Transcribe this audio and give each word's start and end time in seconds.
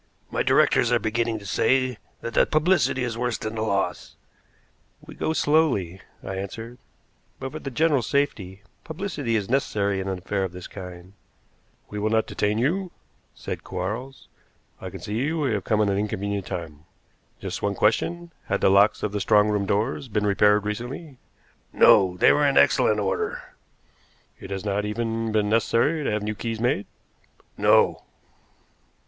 "My 0.31 0.41
directors 0.41 0.91
are 0.91 0.97
beginning 0.97 1.37
to 1.37 1.45
say 1.45 1.99
that 2.21 2.33
the 2.33 2.47
publicity 2.47 3.03
is 3.03 3.19
worse 3.19 3.37
than 3.37 3.53
the 3.53 3.61
loss." 3.61 4.15
"We 4.99 5.13
go 5.13 5.31
slowly," 5.31 6.01
I 6.23 6.37
answered; 6.37 6.79
"but 7.39 7.51
for 7.51 7.59
the 7.59 7.69
general 7.69 8.01
safety 8.01 8.63
publicity 8.83 9.35
is 9.35 9.47
necessary 9.47 9.99
in 9.99 10.07
an 10.07 10.17
affair 10.17 10.43
of 10.43 10.53
this 10.53 10.65
kind." 10.65 11.13
"We 11.91 11.99
will 11.99 12.09
not 12.09 12.25
detain 12.25 12.57
you," 12.57 12.89
said 13.35 13.63
Quarles. 13.63 14.27
"I 14.81 14.89
can 14.89 15.01
see 15.01 15.31
we 15.33 15.51
have 15.53 15.65
come 15.65 15.81
at 15.83 15.89
an 15.91 15.99
inconvenient 15.99 16.47
time. 16.47 16.85
Just 17.39 17.61
one 17.61 17.75
question. 17.75 18.31
Had 18.45 18.61
the 18.61 18.71
locks 18.71 19.03
of 19.03 19.11
the 19.11 19.21
strong 19.21 19.49
room 19.49 19.67
doors 19.67 20.07
been 20.07 20.25
repaired 20.25 20.65
recently?" 20.65 21.19
"No. 21.71 22.17
They 22.17 22.31
were 22.31 22.47
in 22.47 22.57
excellent 22.57 22.99
order." 22.99 23.43
"It 24.39 24.49
has 24.49 24.65
not 24.65 24.83
even 24.83 25.31
been 25.31 25.47
necessary 25.47 26.03
to 26.03 26.09
have 26.09 26.23
new 26.23 26.33
keys 26.33 26.59
made?" 26.59 26.87
"No." 27.55 28.01